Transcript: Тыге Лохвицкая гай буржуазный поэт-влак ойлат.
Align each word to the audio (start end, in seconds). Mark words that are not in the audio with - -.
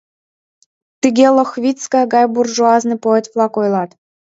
Тыге 1.01 1.27
Лохвицкая 1.35 2.05
гай 2.13 2.25
буржуазный 2.33 2.99
поэт-влак 3.03 3.53
ойлат. 3.61 3.91